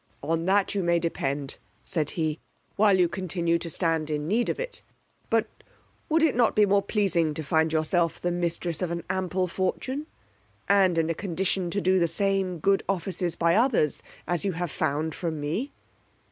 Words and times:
On 0.23 0.45
that 0.47 0.73
you 0.73 0.81
may 0.81 0.97
depend, 0.97 1.59
said 1.83 2.09
he, 2.17 2.39
while 2.75 2.97
you 2.99 3.07
continue 3.07 3.59
to 3.59 3.69
stand 3.69 4.09
in 4.09 4.27
need 4.27 4.49
of 4.49 4.59
it. 4.59 4.81
But 5.29 5.45
would 6.09 6.23
it 6.23 6.33
not 6.33 6.55
be 6.55 6.65
more 6.65 6.81
pleasing 6.81 7.35
to 7.35 7.43
find 7.43 7.71
yourself 7.71 8.19
the 8.19 8.31
mistress 8.31 8.81
of 8.81 8.89
an 8.89 9.03
ample 9.11 9.45
fortune, 9.45 10.07
and 10.67 10.97
in 10.97 11.11
a 11.11 11.13
condition 11.13 11.69
to 11.69 11.81
do 11.81 11.99
the 11.99 12.07
same 12.07 12.57
good 12.57 12.81
offices 12.89 13.35
by 13.35 13.53
others 13.53 14.01
as 14.27 14.43
you 14.43 14.53
have 14.53 14.71
found 14.71 15.13
from 15.13 15.39
me? 15.39 15.71